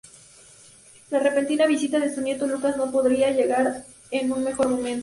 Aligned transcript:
La 1.11 1.19
repentina 1.19 1.67
visita 1.67 1.99
de 1.99 2.11
su 2.11 2.21
nieto 2.21 2.47
Lucas 2.47 2.75
no 2.75 2.91
podría 2.91 3.29
llegar 3.29 3.85
en 4.09 4.43
mejor 4.43 4.69
momento. 4.69 4.99